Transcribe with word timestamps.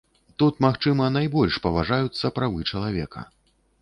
Тут, 0.43 0.55
магчыма, 0.65 1.09
найбольш 1.17 1.59
паважаюцца 1.65 2.33
правы 2.41 2.67
чалавека. 2.73 3.29